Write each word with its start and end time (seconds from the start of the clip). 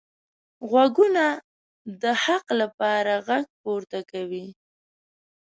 غوږونه 0.69 1.25
د 2.01 2.03
حق 2.23 2.45
لپاره 2.61 3.13
غږ 3.27 3.45
پورته 3.61 3.99
کوي 4.11 4.45